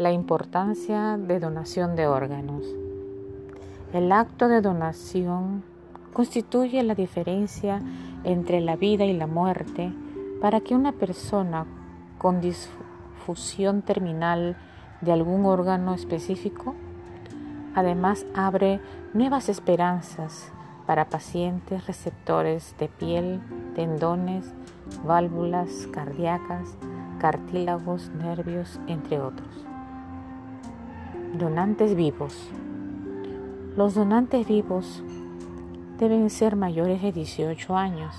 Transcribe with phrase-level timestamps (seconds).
[0.00, 2.64] la importancia de donación de órganos.
[3.92, 5.62] El acto de donación
[6.14, 7.82] constituye la diferencia
[8.24, 9.92] entre la vida y la muerte
[10.40, 11.66] para que una persona
[12.16, 14.56] con disfusión terminal
[15.02, 16.74] de algún órgano específico
[17.74, 18.80] además abre
[19.12, 20.50] nuevas esperanzas
[20.86, 23.40] para pacientes receptores de piel,
[23.74, 24.50] tendones,
[25.04, 26.74] válvulas cardíacas,
[27.18, 29.66] cartílagos, nervios, entre otros.
[31.32, 32.50] Donantes vivos.
[33.76, 35.04] Los donantes vivos
[35.96, 38.16] deben ser mayores de 18 años,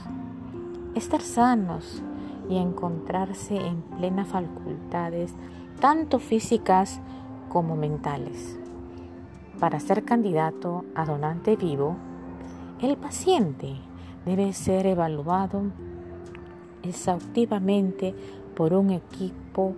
[0.96, 2.02] estar sanos
[2.50, 5.34] y encontrarse en plenas facultades,
[5.82, 7.02] tanto físicas
[7.50, 8.58] como mentales.
[9.60, 11.98] Para ser candidato a donante vivo,
[12.82, 13.76] el paciente
[14.26, 15.64] debe ser evaluado
[16.82, 18.16] exhaustivamente
[18.56, 19.76] por un equipo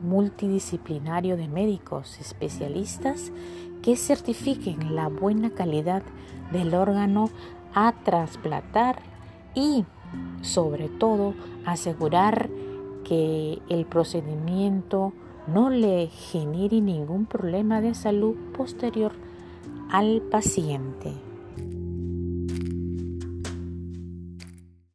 [0.00, 3.32] multidisciplinario de médicos especialistas
[3.82, 6.02] que certifiquen la buena calidad
[6.52, 7.30] del órgano
[7.74, 9.02] a trasplantar
[9.54, 9.84] y,
[10.42, 12.48] sobre todo, asegurar
[13.04, 15.12] que el procedimiento
[15.46, 19.12] no le genere ningún problema de salud posterior
[19.90, 21.27] al paciente.